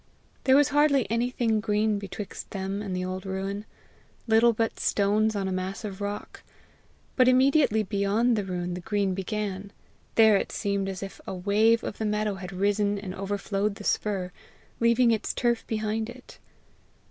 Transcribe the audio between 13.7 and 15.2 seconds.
the spur, leaving